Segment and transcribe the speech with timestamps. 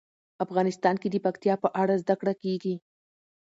[0.45, 2.75] افغانستان کې د پکتیا په اړه زده کړه کېږي.